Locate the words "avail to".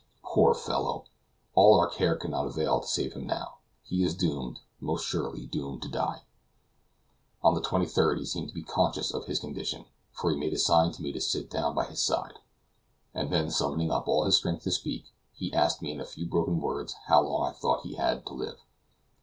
2.47-2.87